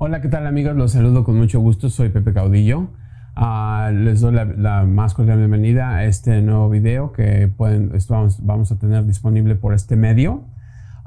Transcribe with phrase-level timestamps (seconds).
[0.00, 0.76] Hola, ¿qué tal amigos?
[0.76, 1.90] Los saludo con mucho gusto.
[1.90, 2.86] Soy Pepe Caudillo.
[3.36, 7.90] Uh, les doy la, la, más cordial bienvenida a este nuevo video que pueden,
[8.42, 10.44] vamos, a tener disponible por este medio.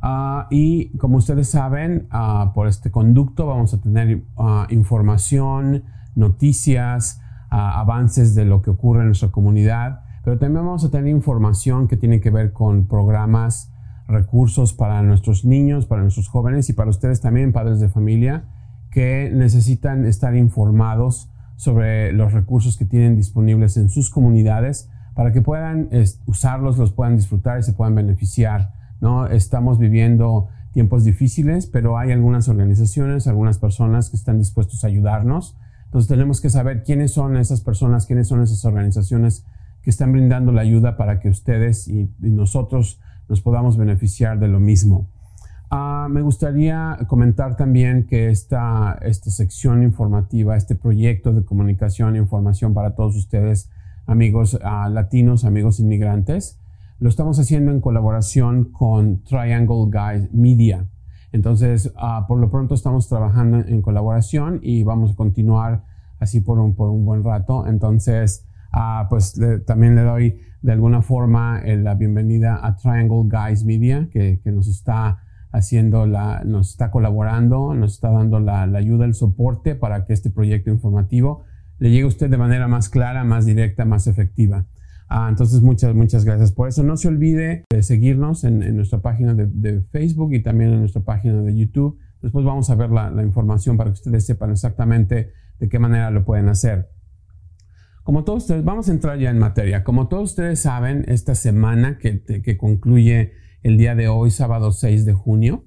[0.04, 4.24] Uh, y como ustedes saben, uh, por este conducto vamos a tener
[4.68, 5.86] información,
[6.16, 11.88] noticias, avances de lo que ocurre en nuestra comunidad, pero también vamos a tener información
[11.88, 13.72] que tiene que ver con programas,
[14.10, 18.44] recursos para nuestros niños, para nuestros jóvenes y para ustedes también, padres de familia
[18.92, 25.42] que necesitan estar informados sobre los recursos que tienen disponibles en sus comunidades para que
[25.42, 25.90] puedan
[26.26, 28.74] usarlos, los puedan disfrutar y se puedan beneficiar.
[29.00, 29.28] ¿no?
[29.28, 35.58] Estamos viviendo tiempos difíciles, pero hay algunas organizaciones, algunas personas que están dispuestos a ayudarnos.
[35.86, 39.46] Entonces tenemos que saber quiénes son esas personas, quiénes son esas organizaciones
[39.82, 44.48] que están brindando la ayuda para que ustedes y, y nosotros nos podamos beneficiar de
[44.48, 45.08] lo mismo.
[45.72, 52.20] Uh, me gustaría comentar también que esta, esta sección informativa, este proyecto de comunicación e
[52.20, 53.70] información para todos ustedes,
[54.06, 56.60] amigos uh, latinos, amigos inmigrantes,
[57.00, 60.88] lo estamos haciendo en colaboración con Triangle Guide Media.
[61.32, 65.86] Entonces, uh, por lo pronto estamos trabajando en colaboración y vamos a continuar
[66.20, 67.66] así por un, por un buen rato.
[67.66, 68.46] Entonces,
[69.10, 74.40] pues también le doy de alguna forma eh, la bienvenida a Triangle Guys Media, que,
[74.44, 75.20] que nos está
[75.52, 80.30] haciendo la, nos está colaborando, nos está dando la, ayuda, el soporte para que este
[80.30, 81.44] proyecto informativo
[81.80, 84.66] le llegue a usted de manera más clara, más directa, más efectiva.
[85.10, 86.84] Ah, entonces, muchas, muchas gracias por eso.
[86.84, 91.42] No se olvide de seguirnos en, nuestra página de, Facebook y también en nuestra página
[91.42, 91.98] de YouTube.
[92.22, 96.24] Después vamos a ver la, información para que ustedes sepan exactamente de qué manera lo
[96.24, 96.90] pueden hacer.
[98.04, 99.84] Como todos ustedes, vamos a entrar ya en materia.
[99.84, 103.34] Como todos ustedes saben, esta semana que, que concluye
[103.64, 105.66] el día de hoy, sábado 6 de junio.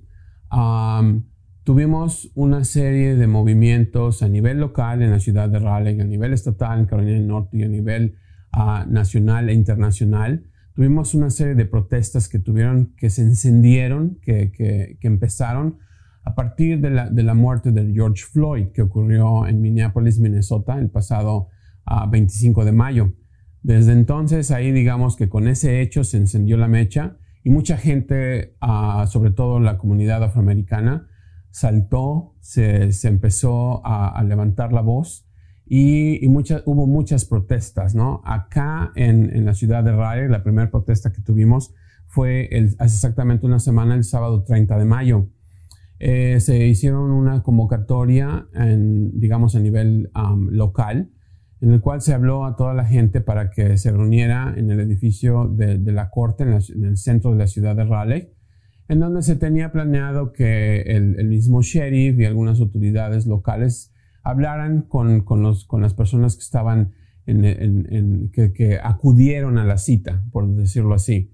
[1.63, 6.33] tuvimos una serie de movimientos a nivel local en la ciudad de Raleigh, a nivel
[6.33, 8.17] estatal en Carolina del Norte y a nivel
[8.53, 10.45] ah, nacional e internacional.
[10.75, 15.79] Tuvimos una serie de protestas que tuvieron, que se encendieron, que, que, empezaron
[16.25, 20.79] a partir de la, de la, muerte de George Floyd, que ocurrió en Minneapolis, Minnesota,
[20.79, 21.49] el pasado
[22.11, 23.13] 25 ah, de mayo.
[23.63, 28.57] Desde entonces, ahí digamos que con ese hecho se encendió la mecha y mucha gente,
[28.63, 31.09] ah, sobre todo la comunidad afroamericana,
[31.51, 35.29] saltó, se, empezó a, levantar la voz
[35.67, 38.23] y, hubo muchas protestas, ¿no?
[38.25, 41.75] Acá en, la ciudad de Raleigh, la primera protesta que tuvimos
[42.07, 45.29] fue hace exactamente una semana, el sábado 30 de mayo.
[45.99, 50.11] Eh, se hicieron una convocatoria, en, digamos, a nivel
[50.51, 51.11] local
[51.61, 54.81] en el cual se habló a toda la gente para que se reuniera en el
[54.81, 58.33] edificio de, la corte, en, el centro de la ciudad de Raleigh,
[58.89, 65.25] en donde se tenía planeado que el, mismo sheriff y algunas autoridades locales hablaran con,
[65.81, 66.93] las personas que estaban
[67.27, 71.33] en, que, acudieron a la cita, por decirlo así.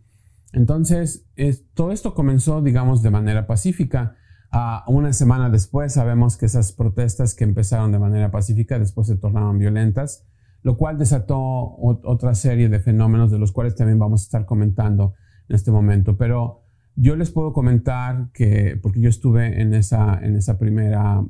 [0.52, 1.26] Entonces,
[1.74, 4.16] todo esto comenzó, digamos, de manera pacífica.
[4.52, 9.16] Uh, una semana después sabemos que esas protestas que empezaron de manera pacífica después se
[9.16, 10.26] tornaron violentas,
[10.62, 15.14] lo cual desató otra serie de fenómenos de los cuales también vamos a estar comentando
[15.48, 16.16] en este momento.
[16.16, 16.64] Pero
[16.96, 21.22] yo les puedo comentar que, porque yo estuve en esa, en esa primera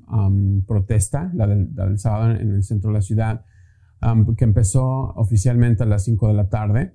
[0.67, 3.45] protesta, la del, sábado en el centro de la ciudad,
[4.37, 6.95] que empezó oficialmente a las 5 de la tarde.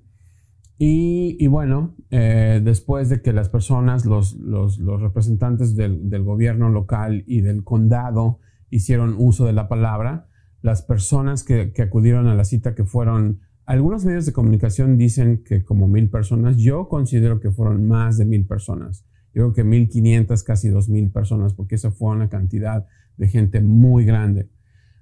[0.78, 7.24] Y, bueno, eh, después de que las personas, los, los, los representantes del, gobierno local
[7.26, 10.28] y del condado hicieron uso de la palabra,
[10.60, 15.64] las personas que, acudieron a la cita, que fueron, algunos medios de comunicación dicen que
[15.64, 19.06] como mil personas, yo considero que fueron más de mil personas.
[19.32, 23.28] Yo creo que mil quinientas, casi dos mil personas, porque esa fue una cantidad de
[23.28, 24.50] gente muy grande.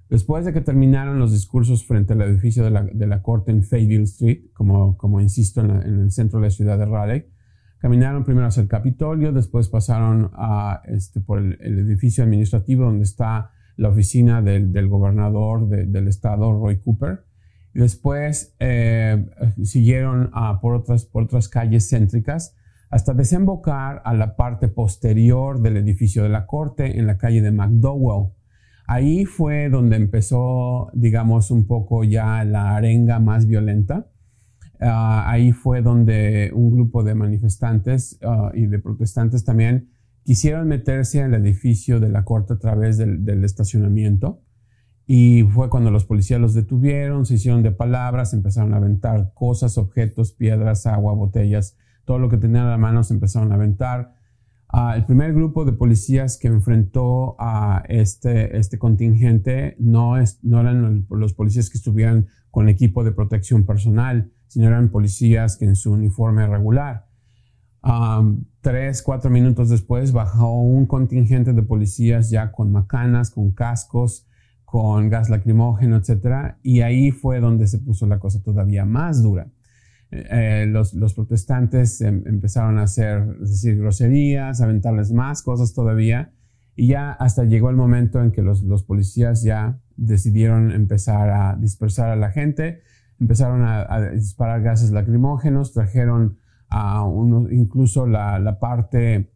[0.09, 4.43] Después de que terminaron los discursos frente al edificio de la, corte en Fayetteville Street,
[4.53, 7.25] como, como insisto, en, el centro de la ciudad de Raleigh,
[7.79, 10.31] caminaron primero hacia el Capitolio, después pasaron
[10.85, 16.79] este, por el, edificio administrativo donde está la oficina del, del gobernador del estado, Roy
[16.79, 17.25] Cooper,
[17.75, 19.27] y después eh,
[19.63, 20.31] siguieron
[20.61, 22.55] por, otras, por otras calles céntricas
[22.89, 27.51] hasta desembocar a la parte posterior del edificio de la corte en la calle de
[27.51, 28.31] McDowell.
[28.87, 34.07] Ahí fue donde empezó, digamos, un poco ya la arenga más violenta.
[34.79, 39.89] Ah, ahí fue donde un grupo de manifestantes ah, y de protestantes también
[40.23, 44.41] quisieron meterse al edificio de la corte a través del, estacionamiento.
[45.07, 49.77] Y fue cuando los policías los detuvieron, se hicieron de palabras, empezaron a aventar cosas,
[49.77, 54.14] objetos, piedras, agua, botellas, todo lo que tenían a la mano empezaron a aventar
[54.77, 60.59] Ah, el primer grupo de policías que enfrentó a este, este contingente no, es, no
[60.59, 65.77] eran los policías que estuvieran con equipo de protección personal, sino eran policías que en
[65.77, 67.07] su uniforme regular.
[68.59, 74.27] tres, cuatro minutos después bajó un contingente de policías ya con macanas, con cascos,
[74.65, 76.57] con gas lacrimógeno, etc.
[76.63, 79.47] Y ahí fue donde se puso la cosa todavía más dura.
[80.11, 86.31] Eh, los, protestantes em, empezaron a hacer, decir, groserías, aventarles más cosas todavía.
[86.75, 92.09] Y ya hasta llegó el momento en que los, policías ya decidieron empezar a dispersar
[92.09, 92.81] a la gente,
[93.19, 96.37] empezaron a, disparar gases lacrimógenos, trajeron
[96.67, 99.31] a uno, incluso la, parte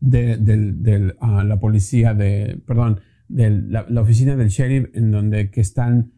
[0.00, 6.12] de, la policía de, perdón, de la, la, oficina del sheriff en donde que están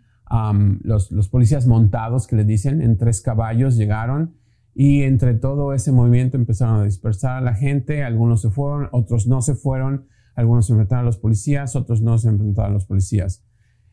[0.82, 4.34] los, policías montados que le dicen en tres caballos llegaron
[4.74, 9.26] y entre todo ese movimiento empezaron a dispersar a la gente, algunos se fueron, otros
[9.26, 12.86] no se fueron, algunos se enfrentaron a los policías, otros no se enfrentaron a los
[12.86, 13.44] policías.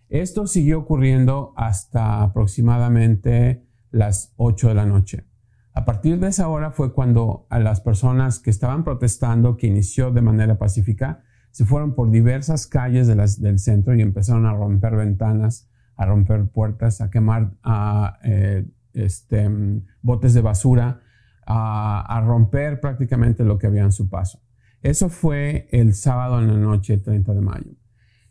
[0.10, 5.26] Esto siguió ocurriendo hasta aproximadamente las 8 de la noche.
[5.74, 10.12] A partir de esa hora fue cuando a las personas que estaban protestando, que inició
[10.12, 15.70] de manera pacífica, se fueron por diversas calles del centro y empezaron a romper ventanas,
[16.02, 17.52] a romper puertas, a quemar
[18.24, 19.48] eh, este,
[20.02, 21.00] botes de basura,
[21.46, 24.42] a, romper prácticamente lo que había en su paso.
[24.82, 27.72] Eso fue el sábado en la noche 30 de mayo.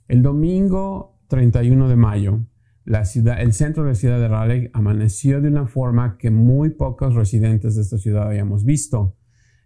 [0.08, 2.40] El domingo 31 de mayo,
[2.84, 6.70] la ciudad, el centro de la ciudad de Raleigh amaneció de una forma que muy
[6.70, 9.16] pocos residentes de esta ciudad habíamos visto.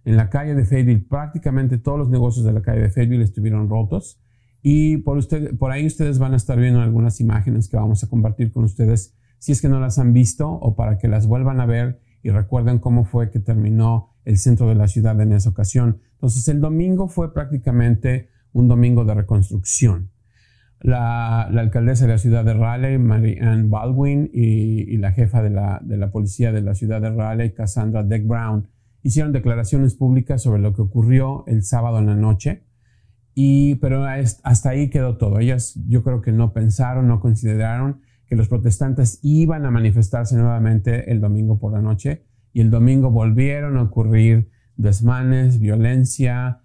[0.04, 3.70] En la calle de Fayetteville, prácticamente todos los negocios de la calle de Fayetteville estuvieron
[3.70, 4.20] rotos
[4.66, 8.08] y por, usted, por ahí ustedes van a estar viendo algunas imágenes que vamos a
[8.08, 11.60] compartir con ustedes si es que no las han visto o para que las vuelvan
[11.60, 15.50] a ver y recuerden cómo fue que terminó el centro de la ciudad en esa
[15.50, 16.00] ocasión.
[16.14, 20.08] Entonces el domingo fue prácticamente un domingo de reconstrucción.
[20.80, 25.78] La, alcaldesa de la ciudad de Raleigh, Mary Ann Baldwin, y, la jefa de la,
[25.84, 28.66] de la, policía de la ciudad de Raleigh, Cassandra Deck Brown,
[29.02, 32.62] hicieron declaraciones públicas sobre lo que ocurrió el sábado en la noche
[33.34, 35.40] y, pero hasta ahí quedó todo.
[35.40, 41.10] Ellas yo creo que no pensaron, no consideraron que los protestantes iban a manifestarse nuevamente
[41.10, 46.60] el domingo por la noche y el domingo volvieron a ocurrir desmanes, violencia,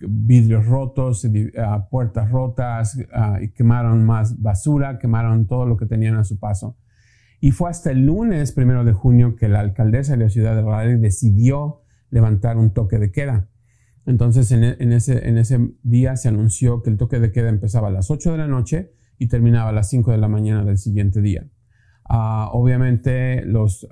[0.00, 1.26] vidrios rotos,
[1.90, 2.98] puertas rotas,
[3.40, 6.76] y quemaron más basura, quemaron todo lo que tenían a su paso.
[7.40, 10.62] Y fue hasta el lunes primero de junio que la alcaldesa de la ciudad de
[10.62, 13.48] Raleigh decidió levantar un toque de queda.
[14.04, 18.32] Entonces, en, ese, día se anunció que el toque de queda empezaba a las 8
[18.32, 21.46] de la noche y terminaba a las 5 de la mañana del siguiente día.
[22.08, 23.86] Ah, obviamente, los,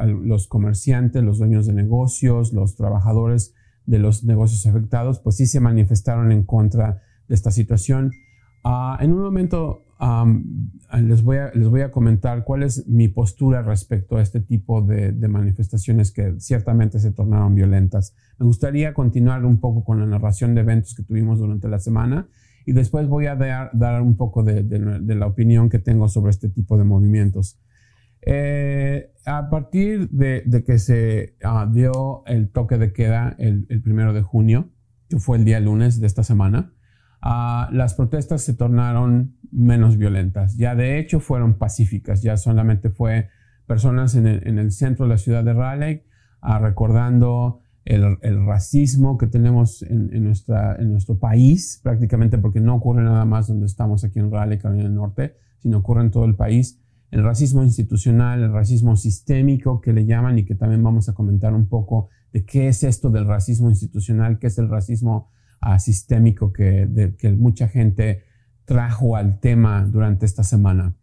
[0.48, 3.54] comerciantes, los dueños de negocios, los trabajadores
[3.86, 8.10] de los negocios afectados, pues sí se manifestaron en contra de esta situación.
[8.64, 13.62] Ah, en un momento les, voy a, les voy a comentar cuál es mi postura
[13.62, 18.14] respecto a este tipo de, manifestaciones que ciertamente se tornaron violentas.
[18.38, 22.29] Me gustaría continuar un poco con la narración de eventos que tuvimos durante la semana
[22.64, 26.31] y después voy a dar, dar un poco de, de, la opinión que tengo sobre
[26.31, 27.61] este tipo de movimientos.
[28.23, 34.12] Eh, a partir de, que se ah, dio el toque de queda el, el primero
[34.12, 34.70] de junio,
[35.08, 36.73] que fue el día lunes de esta semana,
[37.22, 40.56] Ah, las protestas se tornaron menos violentas.
[40.56, 43.28] Ya de hecho fueron pacíficas, ya solamente fue
[43.66, 46.02] personas en el, centro de la ciudad de Raleigh
[46.40, 53.02] ah, recordando el, racismo que tenemos en, nuestra, en nuestro país, prácticamente porque no ocurre
[53.02, 56.37] nada más donde estamos aquí en Raleigh, Carolina del Norte, sino ocurre en todo el
[56.37, 56.80] país.
[57.11, 61.54] El racismo institucional, el racismo sistémico que le llaman y que también vamos a comentar
[61.54, 65.30] un poco de qué es esto del racismo institucional, qué es el racismo
[65.79, 66.88] sistémico que,
[67.38, 68.25] mucha gente
[68.64, 70.95] trajo al tema durante esta semana.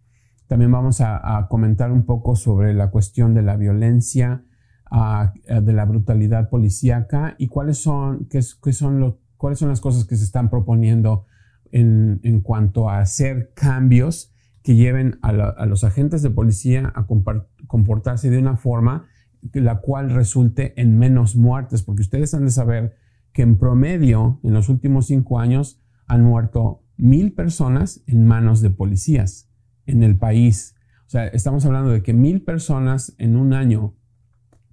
[0.47, 4.43] También vamos a, comentar un poco sobre la cuestión de la violencia,
[4.89, 10.23] de la brutalidad policíaca y cuáles son, qué, son cuáles son las cosas que se
[10.23, 11.25] están proponiendo
[11.71, 14.33] en, cuanto a hacer cambios
[14.63, 17.05] que lleven a, a, los agentes de policía a
[17.67, 19.07] comportarse de una forma
[19.53, 22.95] la cual resulte en menos muertes, porque ustedes han de saber
[23.37, 28.71] que en promedio en los últimos cinco años han muerto mil personas en manos de
[28.71, 29.47] policías
[29.85, 30.75] en el país.
[31.05, 33.93] O sea, estamos hablando de que mil personas en un año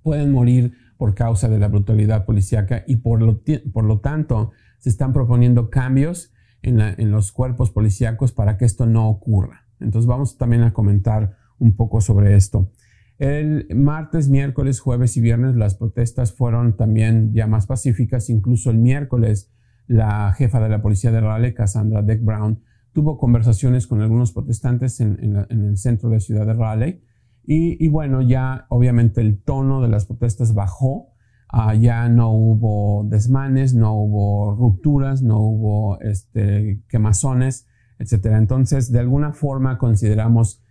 [0.02, 4.88] pueden morir por causa de la brutalidad policíaca y por lo, por lo tanto se
[4.88, 9.66] están proponiendo cambios en, en los cuerpos policíacos para que esto no ocurra.
[9.78, 12.72] Entonces vamos también a comentar un poco sobre esto.
[13.18, 18.28] El martes, miércoles, jueves y viernes las protestas fueron también ya más pacíficas.
[18.28, 19.50] Incluso el miércoles
[19.86, 25.00] la jefa de la policía de Raleigh, Cassandra Deck Brown, tuvo conversaciones con algunos protestantes
[25.00, 27.02] en, el centro de la ciudad de Raleigh.
[27.46, 31.10] Y, bueno, ya obviamente el tono de las protestas bajó.
[31.48, 37.68] Ah, ya no hubo desmanes, no hubo rupturas, no hubo este, quemazones,
[37.98, 38.26] etc.
[38.38, 40.63] Entonces, de alguna forma consideramos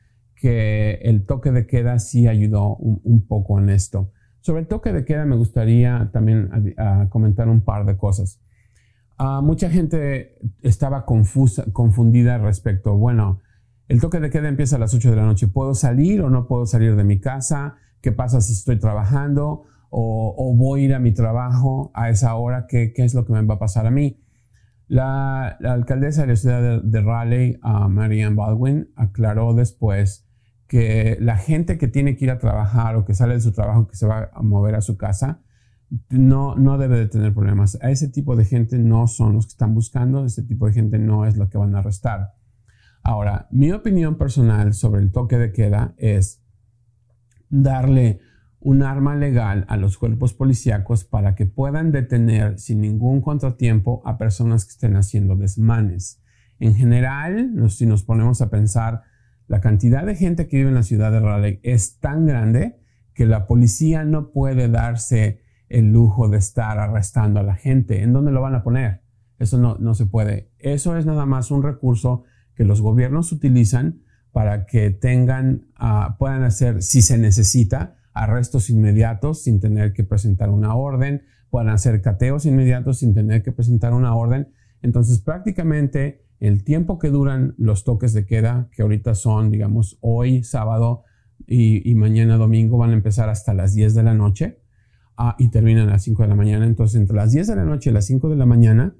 [0.44, 4.12] que el toque de queda sí ayudó un, poco en esto.
[4.42, 6.50] Sobre el toque de queda me gustaría también
[7.08, 8.42] comentar un par de cosas.
[9.18, 13.40] Ah, mucha gente estaba confusa, confundida respecto, bueno,
[13.88, 16.46] el toque de queda empieza a las 8 de la noche, ¿puedo salir o no
[16.46, 17.78] puedo salir de mi casa?
[18.02, 19.64] ¿Qué pasa si estoy trabajando?
[19.92, 22.68] ¿O, voy a ir a mi trabajo a esa hora?
[22.68, 24.20] ¿Qué, es lo que me va a pasar a mí?
[24.90, 30.28] La, alcaldesa de la ciudad de, Raleigh, uh, Marianne Baldwin, aclaró después
[30.74, 33.86] que la gente que tiene que ir a trabajar o que sale de su trabajo,
[33.86, 35.40] que se va a mover a su casa,
[36.10, 37.78] no, no debe de tener problemas.
[37.84, 40.98] A ese tipo de gente no son los que están buscando, ese tipo de gente
[40.98, 42.34] no es lo que van a arrestar.
[43.04, 46.42] Ahora, mi opinión personal sobre el toque de queda es
[47.52, 48.22] darle
[48.60, 54.18] un arma legal a los cuerpos policíacos para que puedan detener sin ningún contratiempo a
[54.18, 56.20] personas que estén haciendo desmanes.
[56.58, 59.04] En general, si nos ponemos a pensar,
[59.48, 62.80] la cantidad de gente que vive en la ciudad de Raleigh es tan grande
[63.14, 68.02] que la policía no puede darse el lujo de estar arrestando a la gente.
[68.02, 69.02] ¿En dónde lo van a poner?
[69.40, 70.52] Eso no, no se puede.
[70.60, 72.24] Eso es nada más un recurso
[72.56, 79.44] que los gobiernos utilizan para que tengan, ah, puedan hacer, si se necesita, arrestos inmediatos
[79.44, 84.16] sin tener que presentar una orden, puedan hacer cateos inmediatos sin tener que presentar una
[84.16, 84.52] orden.
[84.82, 90.44] Entonces, prácticamente el tiempo que duran los toques de queda, que ahorita son, digamos, hoy
[90.44, 91.04] sábado
[91.48, 94.64] y, mañana domingo, van a empezar hasta las 10 de la noche
[95.16, 96.66] Ah, y terminan a las 5 de la mañana.
[96.66, 98.96] Entonces, entre las 10 de la noche y las 5 de la mañana,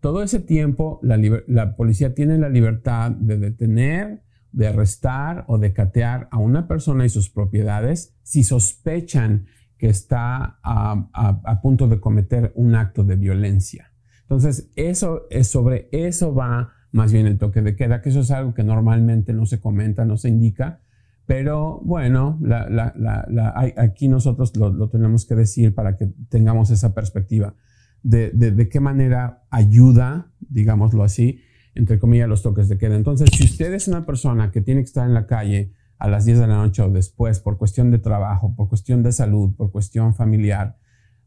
[0.00, 6.28] todo ese tiempo la, policía tiene la libertad de detener, de arrestar o de catear
[6.32, 9.46] a una persona y sus propiedades si sospechan
[9.78, 13.92] que está a, punto de cometer un acto de violencia.
[14.22, 18.30] Entonces, eso es sobre eso va más bien el toque de queda, que eso es
[18.30, 20.80] algo que normalmente no se comenta, no se indica,
[21.26, 22.38] pero bueno,
[23.76, 27.54] aquí nosotros lo, tenemos que decir para que tengamos esa perspectiva
[28.02, 31.40] de, de, qué manera ayuda, digámoslo así,
[31.74, 32.96] entre comillas, los toques de queda.
[32.96, 36.24] Entonces, si usted es una persona que tiene que estar en la calle a las
[36.24, 39.70] 10 de la noche o después por cuestión de trabajo, por cuestión de salud, por
[39.70, 40.76] cuestión familiar,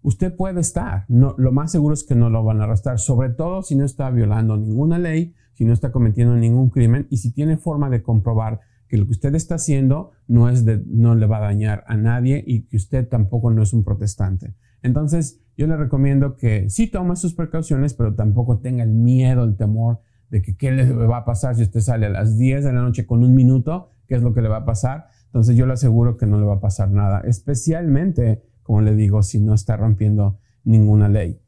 [0.02, 1.06] usted puede estar.
[1.08, 4.10] Lo más seguro es que no lo van a arrestar, sobre todo si no está
[4.12, 8.60] violando ninguna ley, si no está cometiendo ningún crimen y si tiene forma de comprobar
[8.88, 12.78] que lo que usted está haciendo no, le va a dañar a nadie y que
[12.78, 14.54] usted tampoco no es un protestante.
[14.84, 19.56] Entonces, yo le recomiendo que sí tome sus precauciones, pero tampoco tenga el miedo, el
[19.56, 22.74] temor de que qué le va a pasar si usted sale a las 10 de
[22.74, 25.08] la noche con un minuto, qué es lo que le va a pasar.
[25.28, 29.24] Entonces, yo le aseguro que no le va a pasar nada, especialmente, como le digo,
[29.24, 31.40] si no está rompiendo ninguna ley.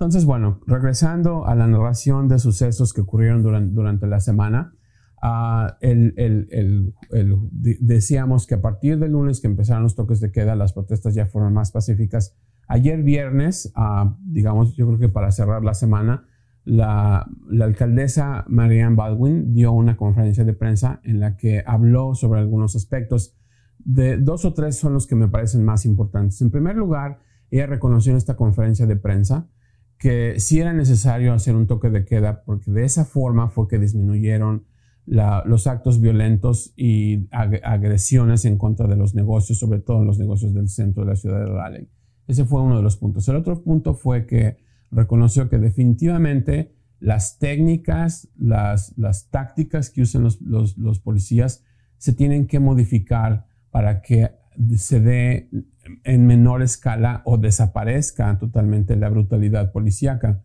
[0.00, 4.72] Entonces, bueno, regresando a la narración de sucesos que ocurrieron durante, durante la semana,
[5.22, 6.94] Ah, el,
[7.80, 11.26] decíamos que a partir del lunes que empezaron los toques de queda, las protestas ya
[11.26, 12.36] fueron más pacíficas.
[12.68, 16.26] Ayer viernes, ah, digamos, yo creo que para cerrar la semana,
[16.64, 17.26] la,
[17.60, 23.36] alcaldesa Marianne Baldwin dio una conferencia de prensa en la que habló sobre algunos aspectos.
[23.78, 26.40] De dos o tres son los que me parecen más importantes.
[26.40, 27.18] En primer lugar,
[27.50, 29.48] ella reconoció en esta conferencia de prensa
[30.00, 33.78] que sí era necesario hacer un toque de queda porque de esa forma fue que
[33.78, 34.64] disminuyeron
[35.04, 40.54] los actos violentos y agresiones en contra de los negocios, sobre todo en los negocios
[40.54, 41.88] del centro de la ciudad de Raleigh.
[42.26, 43.28] Ese fue uno de los puntos.
[43.28, 44.56] El otro punto fue que
[44.90, 51.62] reconoció que definitivamente las técnicas, las, las tácticas que usan los, los, policías
[51.98, 54.30] se tienen que modificar para que
[54.76, 55.50] se dé
[56.04, 60.42] en menor escala o desaparezca totalmente la brutalidad policíaca.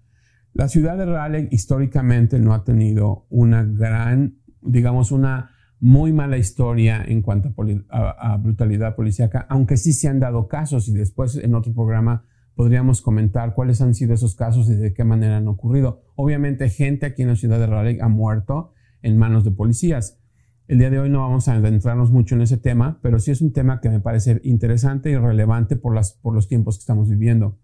[0.54, 4.36] La ciudad de Raleigh históricamente no ha tenido una gran
[4.66, 7.54] digamos, una muy mala historia en cuanto
[7.90, 12.26] a, brutalidad policíaca, aunque sí se han dado casos y después en otro programa
[12.56, 16.04] podríamos comentar cuáles han sido esos casos y de qué manera han ocurrido.
[16.16, 20.18] Obviamente gente aquí en la ciudad de Raleigh ha muerto en manos de policías.
[20.68, 23.42] El día de hoy no vamos a adentrarnos mucho en ese tema, pero sí es
[23.42, 27.08] un tema que me parece interesante y relevante por, las, por los tiempos que estamos
[27.08, 27.60] viviendo.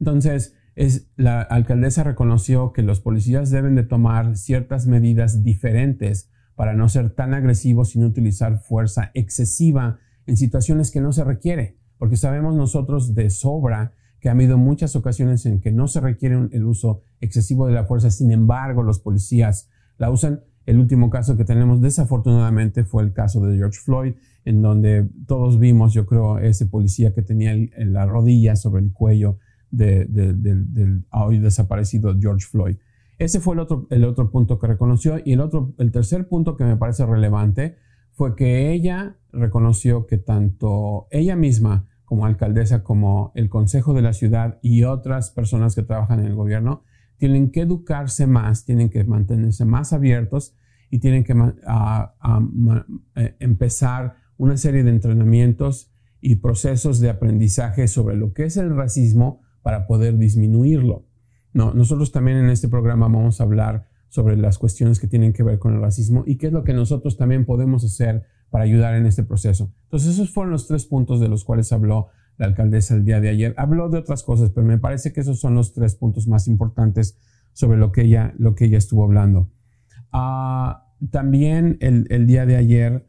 [0.00, 0.56] Entonces,
[1.16, 7.10] la alcaldesa reconoció que los policías deben de tomar ciertas medidas diferentes para no ser
[7.10, 13.14] tan agresivos sin utilizar fuerza excesiva en situaciones que no se requiere, porque sabemos nosotros
[13.14, 17.66] de sobra que ha habido muchas ocasiones en que no se requiere el uso excesivo
[17.66, 20.42] de la fuerza, sin embargo los policías la usan.
[20.70, 25.58] El último caso que tenemos desafortunadamente fue el caso de George Floyd, en donde todos
[25.58, 29.38] vimos, yo creo, ese policía que tenía la rodilla sobre el cuello
[29.72, 32.76] del hoy desaparecido George Floyd.
[33.18, 36.56] Ese fue el otro, el otro punto que reconoció y el, otro, el tercer punto
[36.56, 37.74] que me parece relevante
[38.12, 44.12] fue que ella reconoció que tanto ella misma como alcaldesa, como el Consejo de la
[44.12, 46.84] Ciudad y otras personas que trabajan en el gobierno,
[47.16, 50.54] tienen que educarse más, tienen que mantenerse más abiertos
[50.90, 58.32] y tienen que eh, empezar una serie de entrenamientos y procesos de aprendizaje sobre lo
[58.32, 61.06] que es el racismo para poder disminuirlo.
[61.52, 65.42] No, nosotros también en este programa vamos a hablar sobre las cuestiones que tienen que
[65.42, 68.94] ver con el racismo y qué es lo que nosotros también podemos hacer para ayudar
[68.94, 69.72] en este proceso.
[69.84, 73.28] Entonces, esos fueron los tres puntos de los cuales habló la alcaldesa el día de
[73.28, 73.54] ayer.
[73.56, 77.18] Habló de otras cosas, pero me parece que esos son los tres puntos más importantes
[77.52, 79.50] sobre lo que ella, lo que ella estuvo hablando.
[80.12, 83.06] Ah, también el, día de ayer,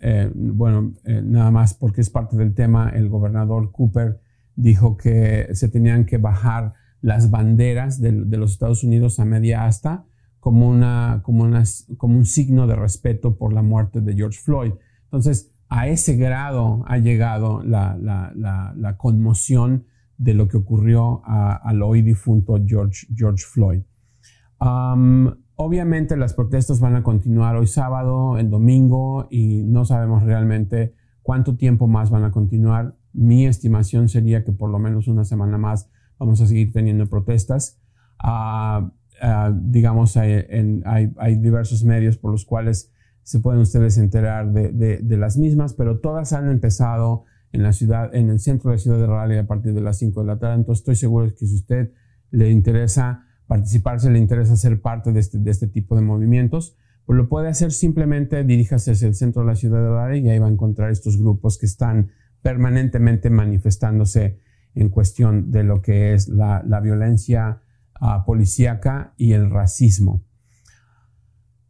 [0.00, 4.20] eh, bueno, eh, nada más porque es parte del tema, el gobernador Cooper
[4.56, 9.66] dijo que se tenían que bajar las banderas de, de los Estados Unidos a media
[9.66, 10.04] asta
[10.42, 11.62] como, una, como, una,
[11.96, 14.72] como un signo de respeto por la muerte de George Floyd.
[15.04, 18.32] Entonces, a ese grado ha llegado la, la,
[18.76, 19.86] la, conmoción
[20.18, 23.82] de lo que ocurrió al hoy difunto George, George Floyd.
[25.64, 31.56] Obviamente las protestas van a continuar hoy sábado, el domingo, y no sabemos realmente cuánto
[31.56, 32.96] tiempo más van a continuar.
[33.12, 37.78] Mi estimación sería que por lo menos una semana más vamos a seguir teniendo protestas.
[38.22, 38.90] Uh,
[39.24, 40.44] Ah, digamos, hay,
[40.84, 42.90] hay, diversos medios por los cuales
[43.22, 48.12] se pueden ustedes enterar de, de, las mismas, pero todas han empezado en la ciudad,
[48.16, 50.40] en el centro de la ciudad de Raleigh a partir de las 5 de la
[50.40, 50.56] tarde.
[50.56, 51.92] Entonces estoy seguro que si usted
[52.32, 56.74] le interesa participar, si le interesa ser parte de este, de este tipo de movimientos,
[57.04, 60.30] pues lo puede hacer simplemente diríjase hacia el centro de la ciudad de Raleigh y
[60.30, 64.38] ahí va a encontrar estos grupos que están permanentemente manifestándose
[64.74, 67.60] en cuestión de lo que es la, violencia
[68.24, 70.24] policíaca y el racismo.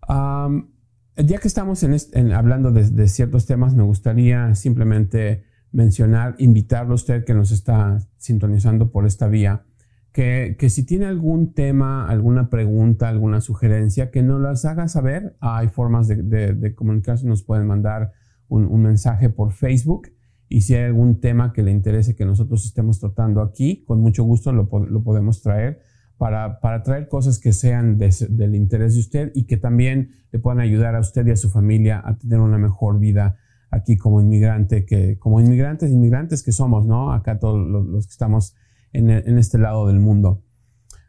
[0.09, 1.85] ya que estamos
[2.33, 8.92] hablando de, ciertos temas, me gustaría simplemente mencionar, invitarlo a usted que nos está sintonizando
[8.92, 9.64] por esta vía,
[10.12, 15.37] que, si tiene algún tema, alguna pregunta, alguna sugerencia, que nos las haga saber.
[15.40, 18.12] Hay formas de, comunicarse, nos pueden mandar
[18.48, 20.09] un, mensaje por Facebook.
[20.48, 24.22] Y si hay algún tema que le interese que nosotros estemos tratando aquí, con mucho
[24.25, 25.81] gusto lo podemos traer
[26.22, 30.94] para, traer cosas que sean del interés de usted y que también le puedan ayudar
[30.94, 33.38] a usted y a su familia a tener una mejor vida
[33.72, 37.12] aquí como inmigrante, que como inmigrantes, inmigrantes que somos, ¿no?
[37.12, 38.55] Acá todos los, que estamos
[38.92, 40.42] en, este lado del mundo.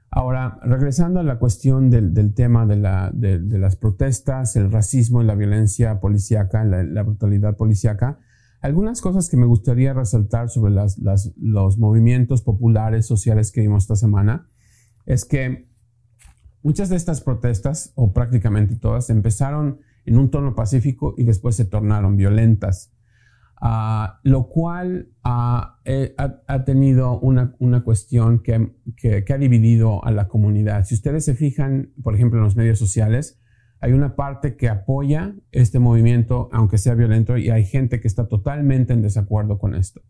[0.09, 5.99] Ahora, regresando a la cuestión del, tema de, las protestas, el racismo y la violencia
[5.99, 8.19] policíaca, la, brutalidad policíaca,
[8.61, 10.73] algunas cosas que me gustaría resaltar sobre
[11.35, 14.47] los movimientos populares sociales que vimos esta semana
[15.05, 15.67] es que
[16.61, 21.65] muchas de estas protestas, o prácticamente todas, empezaron en un tono pacífico y después se
[21.65, 22.91] tornaron violentas,
[23.65, 25.09] ah, lo cual
[25.85, 30.83] eh, ha, tenido una, cuestión que, ha dividido a la comunidad.
[30.85, 33.39] Si ustedes se fijan, por ejemplo, en los medios sociales,
[33.79, 38.27] hay una parte que apoya este movimiento, aunque sea violento, y hay gente que está
[38.27, 40.01] totalmente en desacuerdo con esto.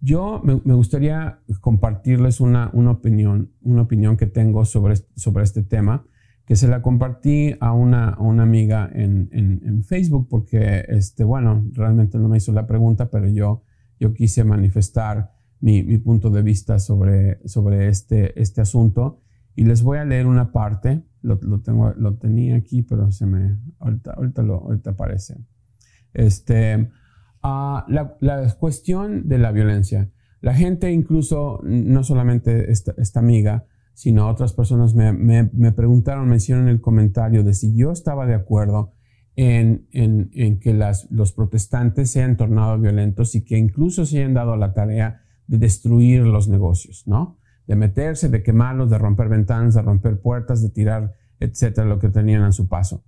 [0.00, 6.04] Yo me, gustaría compartirles una, opinión, una opinión que tengo sobre, sobre este tema,
[6.46, 12.36] que se la compartí a una, amiga en, Facebook, porque, este, bueno, realmente no me
[12.36, 13.62] hizo la pregunta, pero yo,
[13.98, 19.20] yo quise manifestar mi, punto de vista sobre, sobre este, este asunto.
[19.56, 23.56] Y les voy a leer una parte, lo, tengo, lo tenía aquí, pero se me,
[23.78, 25.36] ahorita, ahorita, lo, ahorita aparece.
[26.12, 26.90] Este,
[27.42, 30.10] la, cuestión de la violencia.
[30.40, 36.80] La gente incluso, no solamente esta, amiga, sino otras personas me, preguntaron, me hicieron el
[36.80, 38.92] comentario de si yo estaba de acuerdo
[39.36, 39.86] en,
[40.60, 45.22] que los protestantes se hayan tornado violentos y que incluso se hayan dado la tarea
[45.46, 47.38] de destruir los negocios, ¿no?
[47.66, 52.10] De meterse, de quemarlos, de romper ventanas, de romper puertas, de tirar, etcétera, lo que
[52.10, 53.02] tenían a su paso.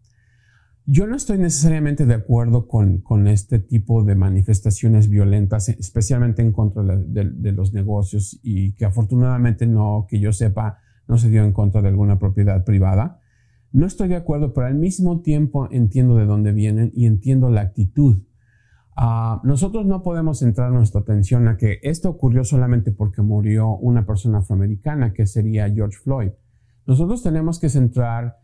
[0.89, 6.85] Yo no estoy necesariamente de acuerdo con, este tipo de manifestaciones violentas, especialmente en contra
[6.85, 11.83] de, los negocios y que afortunadamente no, que yo sepa, no se dio en contra
[11.83, 13.21] de alguna propiedad privada.
[13.73, 17.63] No estoy de acuerdo, pero al mismo tiempo entiendo de dónde vienen y entiendo la
[17.63, 18.23] actitud.
[18.95, 24.07] Ah, nosotros no podemos centrar nuestra atención a que esto ocurrió solamente porque murió una
[24.07, 26.31] persona afroamericana, que sería George Floyd.
[26.87, 28.39] Nosotros tenemos que centrar,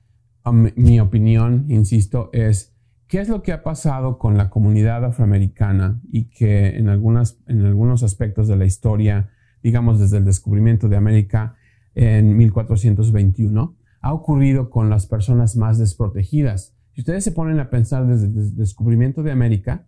[0.51, 2.75] mi opinión, insisto, es
[3.07, 7.65] qué es lo que ha pasado con la comunidad afroamericana y que en, algunas, en
[7.65, 9.31] algunos aspectos de la historia,
[9.63, 11.55] digamos desde el descubrimiento de América
[11.95, 16.75] en 1421, ha ocurrido con las personas más desprotegidas.
[16.93, 19.87] Si ustedes se ponen a pensar desde el descubrimiento de América,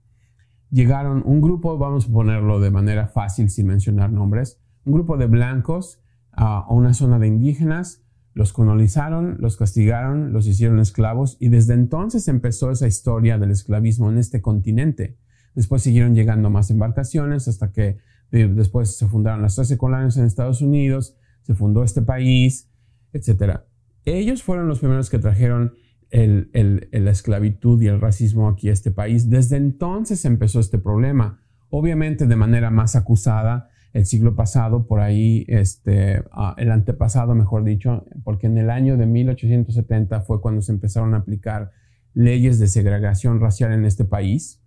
[0.71, 5.27] llegaron un grupo, vamos a ponerlo de manera fácil sin mencionar nombres, un grupo de
[5.27, 8.04] blancos a una zona de indígenas,
[8.35, 14.11] los colonizaron, los castigaron, los hicieron esclavos y desde entonces empezó esa historia del esclavismo
[14.11, 15.16] en este continente.
[15.55, 17.99] Después siguieron llegando más embarcaciones hasta que
[18.33, 22.68] eh, después se fundaron las 13 colonias en Estados Unidos, se fundó este país,
[23.12, 23.61] etc.
[24.05, 25.75] Ellos fueron los primeros que trajeron
[26.11, 29.31] la esclavitud y el racismo aquí a este país.
[29.31, 35.46] Desde entonces empezó este problema, obviamente de manera más acusada el siglo pasado, por ahí,
[35.48, 36.24] este,
[36.57, 41.18] el antepasado, mejor dicho, porque en el año de 1870 fue cuando se empezaron a
[41.18, 41.70] aplicar
[42.12, 44.61] leyes de segregación racial en este país,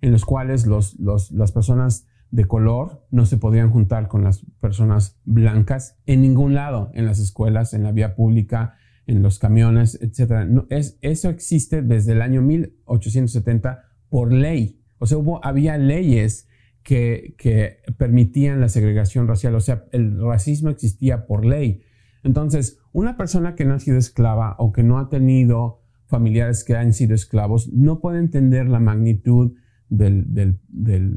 [0.00, 5.96] en los cuales las personas de color no se podían juntar con las personas blancas
[6.06, 8.76] en ningún lado, en las escuelas, en la vía pública,
[9.08, 10.46] en los camiones, etc.
[10.68, 14.80] Es, eso existe desde el año 1870 por ley.
[14.98, 16.46] O sea, hubo, había leyes
[16.82, 19.54] que, que permitían la segregación racial.
[19.54, 21.82] O sea, el racismo existía por ley.
[22.24, 26.74] Entonces, una persona que no ha sido esclava o que no ha tenido familiares que
[26.74, 29.52] han sido esclavos no puede entender la magnitud
[29.88, 30.60] del,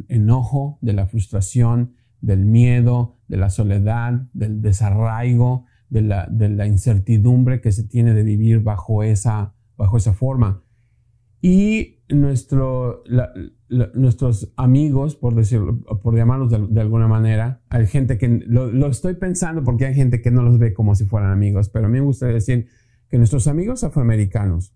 [0.09, 6.67] enojo, de la frustración, del miedo, de la soledad, del desarraigo, de la, de la
[6.67, 10.63] incertidumbre que se tiene de vivir bajo esa, bajo esa forma.
[11.41, 13.03] Y nuestro,
[13.93, 19.13] nuestros amigos, por decirlo, por llamarlos de, alguna manera, hay gente que lo, lo, estoy
[19.15, 21.99] pensando porque hay gente que no los ve como si fueran amigos, pero a mí
[21.99, 22.67] me gustaría decir
[23.09, 24.73] que nuestros amigos afroamericanos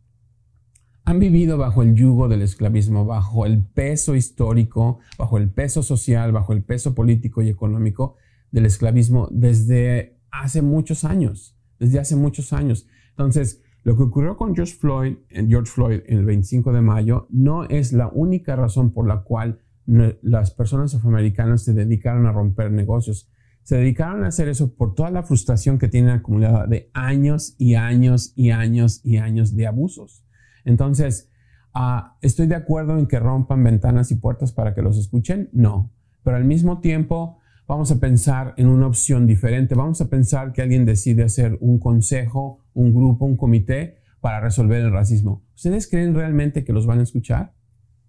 [1.04, 6.32] han vivido bajo el yugo del esclavismo, bajo el peso histórico, bajo el peso social,
[6.32, 8.16] bajo el peso político y económico
[8.52, 12.88] del esclavismo desde hace muchos años, desde hace muchos años.
[13.10, 17.94] Entonces, lo que ocurrió con George Floyd, George Floyd el 25 de mayo no es
[17.94, 23.30] la única razón por la cual las personas afroamericanas se dedicaron a romper negocios.
[23.62, 27.76] Se dedicaron a hacer eso por toda la frustración que tienen acumulada de años y
[27.76, 30.26] años y años y años de abusos.
[30.64, 31.32] Entonces,
[31.76, 35.50] ah, ¿estoy de acuerdo en que rompan ventanas y puertas para que los escuchen?
[35.54, 35.92] No.
[36.24, 39.76] Pero al mismo tiempo, vamos a pensar en una opción diferente.
[39.76, 44.82] Vamos a pensar que alguien decide hacer un consejo, un grupo, un comité para resolver
[44.82, 45.44] el racismo.
[45.56, 47.54] ¿Ustedes creen realmente que los van a escuchar?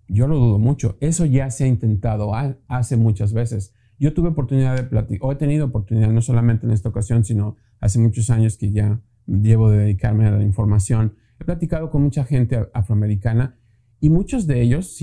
[0.08, 0.96] Yo lo dudo mucho.
[1.00, 2.32] Eso ya se ha intentado
[2.68, 3.74] hace muchas veces.
[3.98, 7.56] Yo tuve oportunidad de platicar, o he tenido oportunidad, no solamente en esta ocasión, sino
[7.80, 11.14] hace muchos años que ya llevo de dedicarme a la información.
[11.40, 13.58] He platicado con mucha gente afroamericana
[14.00, 14.98] y muchos de ellos,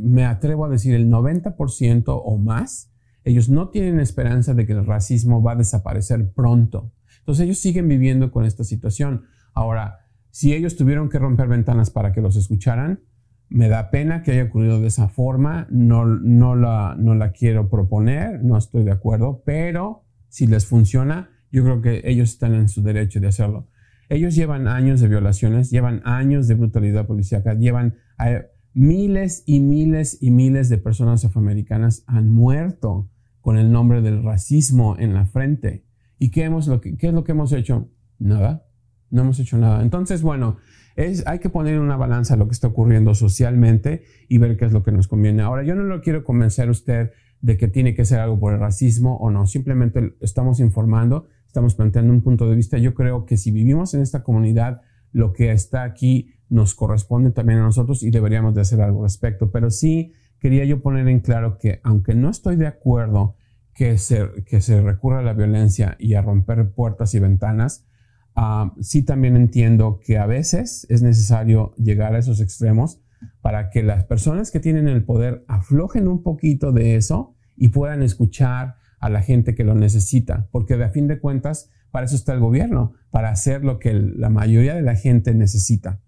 [0.00, 2.91] me atrevo a decir el 90% o más,
[3.24, 6.92] ellos no tienen esperanza de que el racismo va a desaparecer pronto.
[7.18, 9.24] Entonces ellos siguen viviendo con esta situación.
[9.54, 13.00] Ahora, si ellos tuvieron que romper ventanas para que los escucharan,
[13.48, 17.68] me da pena que haya ocurrido de esa forma, no, no, la, no la quiero
[17.68, 22.68] proponer, no estoy de acuerdo, pero si les funciona, yo creo que ellos están en
[22.68, 23.68] su derecho de hacerlo.
[24.08, 30.18] Ellos llevan años de violaciones, llevan años de brutalidad policíaca, llevan eh, miles y miles
[30.20, 33.10] y miles de personas afroamericanas han muerto
[33.42, 35.84] con el nombre del racismo en la frente.
[36.18, 37.90] ¿Y qué, hemos, lo qué es lo que hemos hecho?
[38.18, 38.64] Nada.
[39.10, 39.82] No hemos hecho nada.
[39.82, 40.56] Entonces, bueno,
[40.96, 44.64] es, hay que poner en una balanza lo que está ocurriendo socialmente y ver qué
[44.64, 45.42] es lo que nos conviene.
[45.42, 48.54] Ahora, yo no lo quiero convencer a usted de que tiene que ser algo por
[48.54, 49.46] el racismo o no.
[49.46, 52.78] Simplemente estamos informando, estamos planteando un punto de vista.
[52.78, 57.58] Yo creo que si vivimos en esta comunidad, lo que está aquí nos corresponde también
[57.58, 59.50] a nosotros y deberíamos de hacer algo al respecto.
[59.50, 63.36] Pero sí quería yo poner en claro que aunque no estoy de acuerdo
[63.74, 67.86] que se, que se recurra a la violencia y a romper puertas y ventanas,
[68.34, 73.00] ah, sí también entiendo que a veces es necesario llegar a esos extremos
[73.40, 78.02] para que las personas que tienen el poder aflojen un poquito de eso y puedan
[78.02, 82.16] escuchar a la gente que lo necesita, porque de a fin de cuentas para eso
[82.16, 86.00] está el gobierno, para hacer lo que la mayoría de la gente necesita.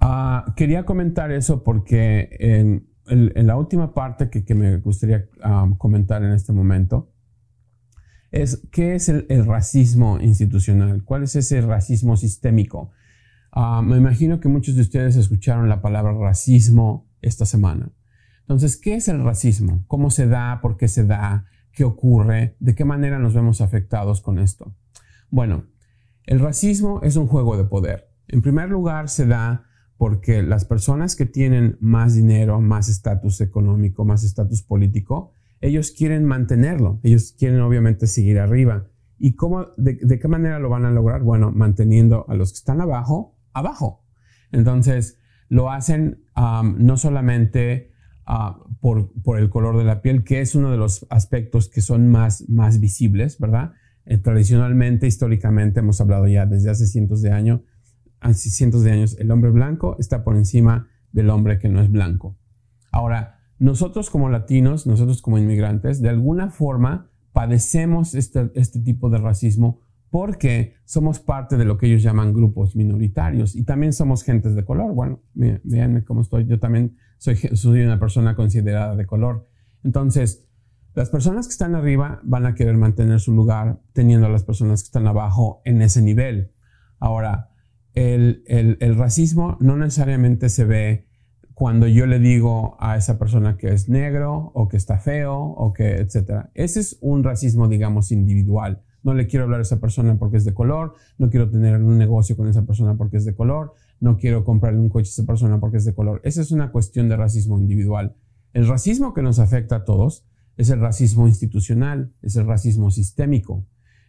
[0.00, 6.52] Ah, quería comentar eso porque la última parte que, me gustaría um, comentar en este
[6.52, 7.12] momento
[8.30, 12.90] es qué es el, racismo institucional, cuál es ese racismo sistémico.
[13.54, 17.90] Uh, me imagino que muchos de ustedes escucharon la palabra racismo esta semana.
[18.42, 19.84] Entonces, ¿qué es el racismo?
[19.88, 20.60] ¿Cómo se da?
[20.60, 21.46] ¿Por qué se da?
[21.72, 22.56] ¿Qué ocurre?
[22.60, 24.74] ¿De qué manera nos vemos afectados con esto?
[25.30, 25.64] Bueno,
[26.24, 28.10] el racismo es un juego de poder.
[28.28, 29.69] En primer lugar, se da
[30.00, 36.24] porque las personas que tienen más dinero, más estatus económico, más estatus político, ellos quieren
[36.24, 38.86] mantenerlo, ellos quieren obviamente seguir arriba.
[39.18, 41.20] ¿Y cómo, de, qué manera lo van a lograr?
[41.22, 44.06] Bueno, manteniendo a los que están abajo, abajo.
[44.52, 45.18] Entonces,
[45.50, 46.24] lo hacen
[46.78, 47.92] no solamente
[48.24, 52.08] ah, por, el color de la piel, que es uno de los aspectos que son
[52.08, 53.72] más, más visibles, ¿verdad?
[54.06, 57.60] Eh, tradicionalmente, históricamente, hemos hablado ya desde hace cientos de años,
[58.20, 61.90] hace cientos de años, el hombre blanco está por encima del hombre que no es
[61.90, 62.36] blanco.
[62.92, 69.18] Ahora, nosotros como latinos, nosotros como inmigrantes, de alguna forma padecemos este, este tipo de
[69.18, 69.80] racismo
[70.10, 74.64] porque somos parte de lo que ellos llaman grupos minoritarios y también somos gentes de
[74.64, 74.92] color.
[74.92, 76.46] Bueno, véanme cómo estoy.
[76.46, 79.48] Yo también soy, soy una persona considerada de color.
[79.84, 80.48] Entonces,
[80.94, 84.82] las personas que están arriba van a querer mantener su lugar teniendo a las personas
[84.82, 86.52] que están abajo en ese nivel.
[86.98, 87.50] Ahora,
[87.94, 91.06] el, el, racismo no necesariamente se ve
[91.54, 95.72] cuando yo le digo a esa persona que es negro o que está feo o
[95.72, 96.50] que, etcétera.
[96.54, 98.82] Ese es un racismo, digamos, individual.
[99.02, 101.98] No le quiero hablar a esa persona porque es de color, no quiero tener un
[101.98, 105.26] negocio con esa persona porque es de color, no quiero comprarle un coche a esa
[105.26, 106.20] persona porque es de color.
[106.24, 108.16] Esa es una cuestión de racismo individual.
[108.52, 110.26] El racismo que nos afecta a todos
[110.56, 113.66] es el racismo institucional, es el racismo sistémico,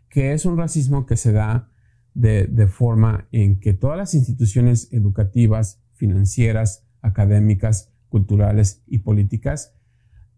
[0.10, 1.71] que es un racismo que se da
[2.14, 9.74] de, forma en que todas las instituciones educativas, financieras, académicas, culturales y políticas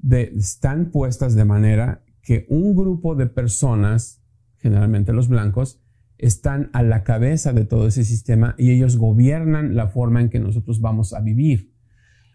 [0.10, 4.22] están puestas de manera que un grupo de personas,
[4.58, 5.82] generalmente los blancos,
[6.18, 10.40] están a la cabeza de todo ese sistema y ellos gobiernan la forma en que
[10.40, 11.74] nosotros vamos a vivir.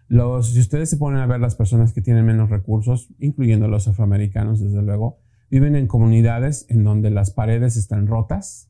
[0.08, 4.60] Si ustedes se ponen a ver las personas que tienen menos recursos, incluyendo los afroamericanos,
[4.60, 5.20] desde luego,
[5.50, 8.67] viven en comunidades en donde las paredes están rotas,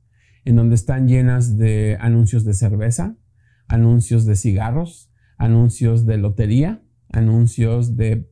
[0.49, 3.19] en donde están llenas de anuncios de cerveza,
[3.67, 6.83] anuncios de cigarros, anuncios de lotería,
[7.13, 8.31] anuncios de,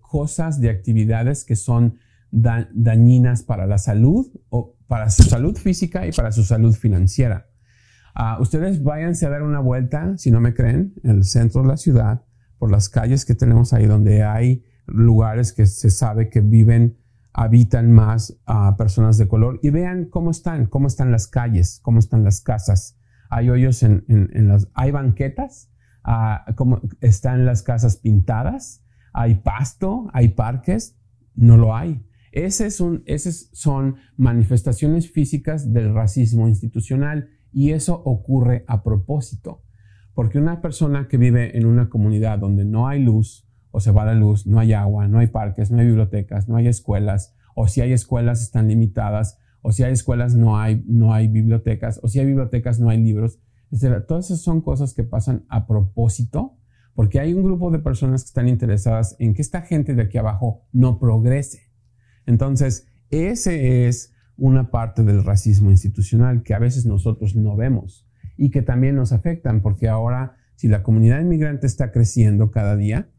[0.00, 1.94] cosas, de actividades que son
[2.32, 7.46] dañinas para la salud o para su salud física y para su salud financiera.
[8.16, 11.68] Ah, ustedes váyanse a dar una vuelta, si no me creen, en el centro de
[11.68, 12.24] la ciudad,
[12.58, 16.98] por las calles que tenemos ahí donde hay lugares que se sabe que viven,
[17.34, 18.40] habitan más
[18.78, 22.98] personas de color y vean cómo están, cómo están las calles, cómo están las casas.
[23.28, 25.70] Hay hoyos en, en las, hay banquetas
[26.54, 30.98] como están las casas pintadas, hay pasto, hay parques,
[31.34, 32.04] no lo hay.
[32.32, 39.62] Esas son, esas son manifestaciones físicas del racismo institucional y eso ocurre a propósito.
[40.14, 44.04] Porque una persona que vive en una comunidad donde no hay luz o se va
[44.04, 47.66] la luz, no hay agua, no hay parques, no hay bibliotecas, no hay escuelas, o
[47.66, 52.06] si hay escuelas están limitadas, o si hay escuelas no hay, no hay bibliotecas, o
[52.06, 53.40] si hay bibliotecas no hay libros,
[54.06, 56.56] Todas esas son cosas que pasan a propósito
[56.94, 60.16] porque hay un grupo de personas que están interesadas en que esta gente de aquí
[60.16, 61.72] abajo no progrese.
[62.24, 68.50] Entonces, ese es una parte del racismo institucional que a veces nosotros no vemos y
[68.50, 73.10] que también nos afectan porque ahora si la comunidad inmigrante está creciendo cada día,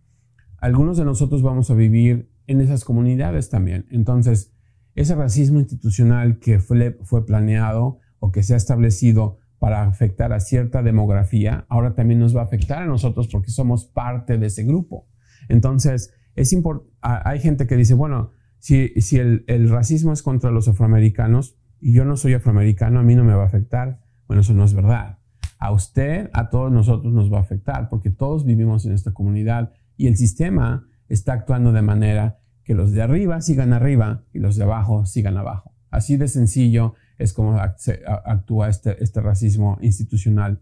[0.66, 3.86] algunos de nosotros vamos a vivir en esas comunidades también.
[3.92, 4.52] Entonces,
[4.96, 10.40] ese racismo institucional que fue, fue planeado o que se ha establecido para afectar a
[10.40, 14.64] cierta demografía, ahora también nos va a afectar a nosotros porque somos parte de ese
[14.64, 15.08] grupo.
[15.50, 16.58] Entonces, es
[17.02, 22.06] hay gente que dice, bueno, si, el, el, racismo es contra los afroamericanos y yo
[22.06, 24.02] no soy afroamericano, a mí no me va a afectar.
[24.28, 25.20] Bueno, eso no es verdad.
[25.60, 29.72] A usted, a todos nosotros nos va a afectar porque todos vivimos en esta comunidad
[29.98, 34.56] y el sistema está actuando de manera que los de arriba sigan arriba y los
[34.56, 35.74] de abajo sigan abajo.
[35.92, 40.62] Así de sencillo es como actúa este, este racismo institucional.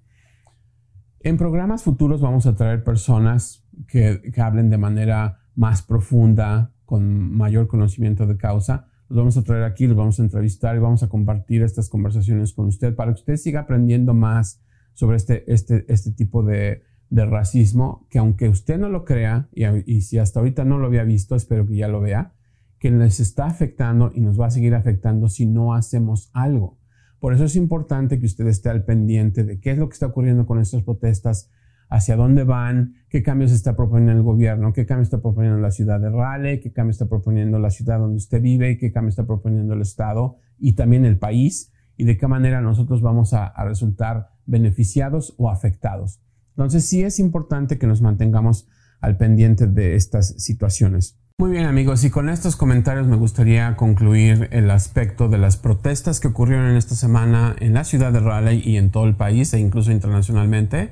[1.21, 7.67] En programas futuros vamos a traer personas que, hablen de manera más profunda, con mayor
[7.67, 8.87] conocimiento de causa.
[9.07, 12.53] Los vamos a traer aquí, los vamos a entrevistar y vamos a compartir estas conversaciones
[12.53, 14.61] con usted para que usted siga aprendiendo más
[14.93, 20.01] sobre este, este, este tipo de, de racismo, que aunque usted no lo crea, y,
[20.01, 22.33] si hasta ahorita no lo había visto, espero que ya lo vea,
[22.79, 26.79] que les está afectando y nos va a seguir afectando si no hacemos algo.
[27.19, 30.07] Por eso es importante que usted esté al pendiente de qué es lo que está
[30.07, 31.51] ocurriendo con estas protestas,
[31.87, 35.99] hacia dónde van, qué cambios está proponiendo el gobierno, qué cambios está proponiendo la ciudad
[35.99, 39.75] de Raleigh, qué cambios está proponiendo la ciudad donde usted vive, qué cambios está proponiendo
[39.75, 45.35] el Estado y también el país y de qué manera nosotros vamos a resultar beneficiados
[45.37, 46.23] o afectados.
[46.57, 48.67] Entonces sí es importante que nos mantengamos
[49.01, 51.17] al pendiente de estas situaciones.
[51.39, 56.19] Muy bien amigos, y con estos comentarios me gustaría concluir el aspecto de las protestas
[56.19, 59.53] que ocurrieron en esta semana en la ciudad de Raleigh y en todo el país
[59.53, 60.91] e incluso internacionalmente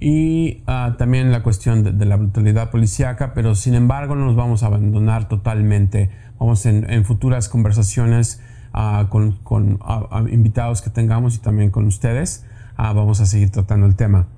[0.00, 4.62] y ah, también la cuestión de, la brutalidad policíaca, pero sin embargo no nos vamos
[4.62, 6.10] a abandonar totalmente.
[6.38, 8.40] Vamos en, futuras conversaciones
[8.72, 12.44] ah, con, ah, invitados que tengamos y también con ustedes,
[12.76, 14.28] vamos a seguir tratando el tema.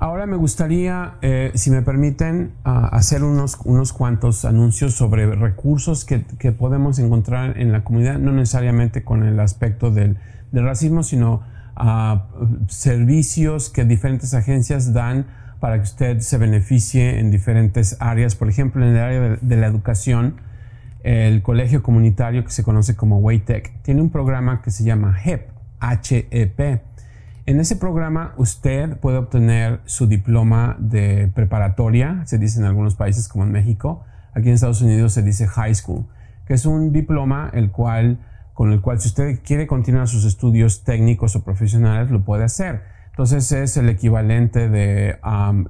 [0.00, 6.24] Ahora me gustaría, eh, si me permiten, hacer unos, unos cuantos anuncios sobre recursos que,
[6.38, 10.16] que, podemos encontrar en la comunidad, no necesariamente con el aspecto del,
[10.52, 11.42] del racismo, sino
[11.74, 12.26] a
[12.68, 15.26] servicios que diferentes agencias dan
[15.60, 18.34] para que usted se beneficie en diferentes áreas.
[18.34, 20.40] Por ejemplo, en el área de, la educación,
[21.02, 25.48] el colegio comunitario que se conoce como Waytech tiene un programa que se llama HEP,
[25.80, 26.87] HEP.
[27.48, 33.26] En ese programa usted puede obtener su diploma de preparatoria, se dice en algunos países
[33.26, 36.04] como en México, aquí en Estados Unidos se dice high school,
[36.46, 38.18] que es un diploma el cual
[38.52, 42.82] con el cual si usted quiere continuar sus estudios técnicos o profesionales, lo puede hacer.
[43.12, 45.18] Entonces es el equivalente de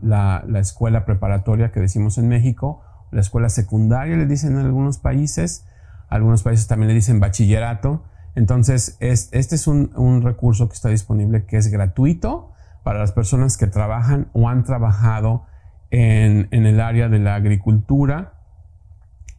[0.02, 5.64] la, escuela preparatoria que decimos en México, la escuela secundaria le dicen en algunos países,
[6.08, 8.02] algunos países también le dicen bachillerato.
[8.38, 12.52] Entonces es, este es un, recurso que está disponible que es gratuito
[12.84, 15.44] para las personas que trabajan o han trabajado
[15.90, 18.34] en, en el área de la agricultura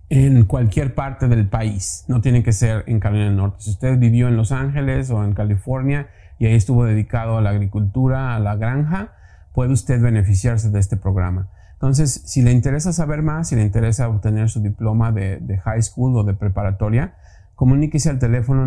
[0.09, 3.57] en cualquier parte del país, no tiene que ser en Carolina del Norte.
[3.59, 7.51] Si usted vivió en Los Ángeles o en California y ahí estuvo dedicado a la
[7.51, 9.13] agricultura, a la granja,
[9.53, 11.49] puede usted beneficiarse de este programa.
[11.73, 16.17] Entonces, si le interesa saber más, si le interesa obtener su diploma de, high school
[16.17, 17.13] o de preparatoria,
[17.59, 18.65] comuníquese al teléfono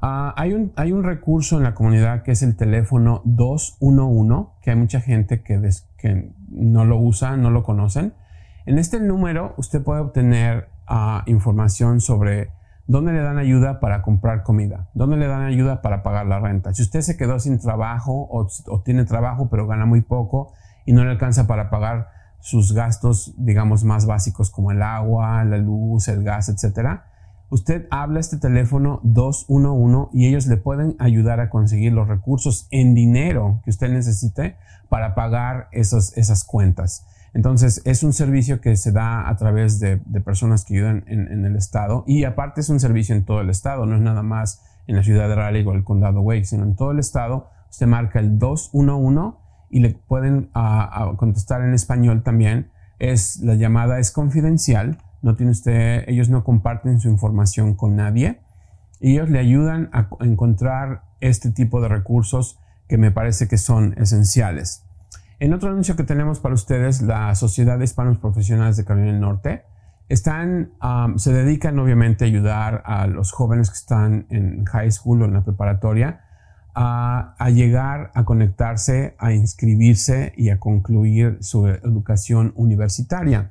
[0.00, 5.02] Ah, hay, un, recurso en la comunidad que es el teléfono 211, que hay mucha
[5.02, 5.60] gente que,
[5.98, 8.14] que no lo usa, no lo conocen.
[8.64, 12.48] En este número usted puede obtener ah, información sobre
[12.86, 16.74] dónde le dan ayuda para comprar comida, dónde le dan ayuda para pagar la renta.
[16.74, 18.48] Si usted se quedó sin trabajo o,
[18.82, 20.52] tiene trabajo pero gana muy poco
[20.84, 22.08] y no le alcanza para pagar
[22.40, 27.06] sus gastos, digamos, más básicos como el agua, la luz, el gas, etcétera,
[27.50, 32.94] usted habla este teléfono 211 y ellos le pueden ayudar a conseguir los recursos en
[32.94, 34.56] dinero que usted necesite
[34.88, 37.06] para pagar esas cuentas.
[37.34, 41.56] Entonces, es un servicio que se da a través de, personas que ayudan en, el
[41.56, 44.96] estado y aparte es un servicio en todo el estado, no es nada más en
[44.96, 47.48] la ciudad de Raleigh o el condado Wake, sino en todo el estado.
[47.70, 49.38] Usted marca el 211
[49.70, 50.50] y le pueden
[51.16, 52.70] contestar en español también.
[52.98, 58.40] Es, la llamada es confidencial no tiene usted, ellos no comparten su información con nadie.
[59.00, 64.84] Ellos le ayudan a encontrar este tipo de recursos que me parece que son esenciales.
[65.42, 69.20] En otro anuncio que tenemos para ustedes, la Sociedad de Hispanos Profesionales de Carolina del
[69.20, 69.64] Norte,
[70.08, 75.32] se dedican obviamente a ayudar a los jóvenes que están en high school o en
[75.32, 76.20] la preparatoria
[76.76, 83.50] a, a, llegar a conectarse, a inscribirse y a concluir su educación universitaria.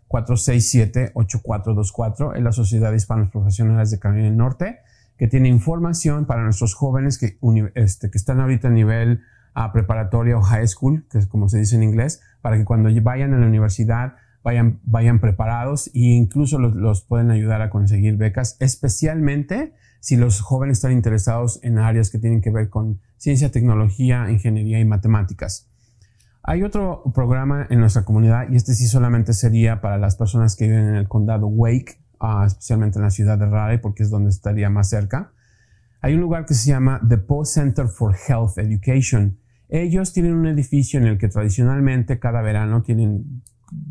[0.09, 4.79] 919-467-8424 es la Sociedad de Hispanos Profesionales de Carolina del Norte,
[5.19, 7.37] que tiene información para nuestros jóvenes que,
[7.75, 9.21] este, que están ahorita a nivel
[9.53, 12.89] a preparatoria o high school, que es como se dice en inglés, para que cuando
[13.03, 18.57] vayan a la universidad vayan, vayan preparados e incluso los, pueden ayudar a conseguir becas,
[18.59, 19.75] especialmente
[20.05, 24.79] si los jóvenes están interesados en áreas que tienen que ver con ciencia, tecnología, ingeniería
[24.79, 25.67] y matemáticas.
[26.43, 30.67] Hay otro programa en nuestra comunidad y este sí solamente sería para las personas que
[30.67, 34.29] viven en el condado Wake, ah, especialmente en la ciudad de Raleigh, porque es donde
[34.29, 35.31] estaría más cerca.
[36.01, 39.39] Hay un lugar que se llama The Post Center for Health Education
[39.69, 43.41] ellos tienen un edificio en el que tradicionalmente cada verano tienen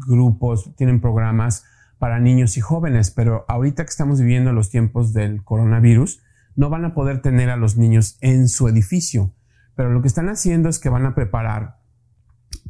[0.06, 1.64] grupos, tienen programas
[1.98, 6.20] para niños y jóvenes, pero ahorita que estamos viviendo los tiempos del coronavirus,
[6.56, 9.32] no van a poder tener a los niños en su edificio,
[9.74, 11.78] pero lo que están haciendo es que van a preparar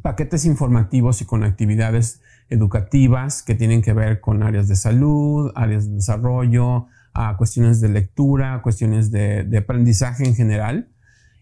[0.01, 5.87] paquetes informativos y con actividades educativas que tienen que ver con áreas de salud, áreas
[5.87, 6.87] de desarrollo,
[7.37, 10.89] cuestiones de lectura, cuestiones de, de, aprendizaje en general.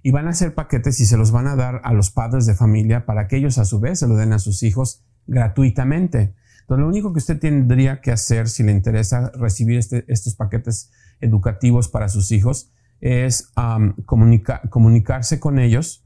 [0.01, 2.55] Y van a hacer paquetes y se los van a dar a los padres de
[2.55, 6.35] familia para que ellos a su vez se lo den a sus hijos gratuitamente.
[6.63, 10.91] Entonces, lo único que usted tendría que hacer si le interesa recibir este, estos paquetes
[11.19, 16.05] educativos para sus hijos es um, comunicarse con ellos.